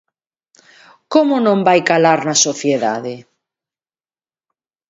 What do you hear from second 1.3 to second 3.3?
non vai calar na sociedade?